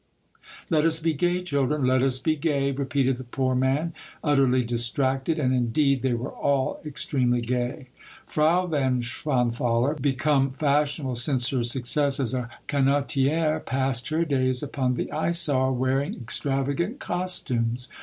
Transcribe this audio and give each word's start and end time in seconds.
"Let 0.71 0.83
us 0.83 0.99
be 0.99 1.13
gay, 1.13 1.43
chil 1.43 1.67
dren, 1.67 1.85
let 1.85 2.01
us 2.01 2.17
be 2.17 2.35
gay!" 2.35 2.71
repeated 2.71 3.17
the 3.17 3.23
poor 3.23 3.53
man, 3.53 3.93
utterly 4.23 4.63
distracted, 4.63 5.37
and, 5.37 5.53
indeed, 5.53 6.01
they 6.01 6.15
were 6.15 6.31
all 6.31 6.79
ex 6.83 7.05
tremely 7.05 7.45
gay. 7.45 7.89
Frau 8.25 8.65
von 8.65 9.01
Schwanthaler, 9.03 10.01
become 10.01 10.53
fashionable 10.53 11.17
since 11.17 11.51
her 11.51 11.61
success 11.61 12.19
as 12.19 12.33
a 12.33 12.49
canotierey 12.67 13.63
passed 13.63 14.09
her 14.09 14.25
days 14.25 14.63
upon 14.63 14.95
the 14.95 15.11
Isar, 15.15 15.71
wearing 15.71 16.15
extravagant 16.15 16.97
cos 16.99 17.39
tumes. 17.39 17.87